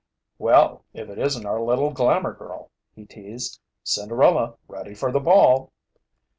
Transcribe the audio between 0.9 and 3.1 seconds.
if it isn't our little glamor girl!" he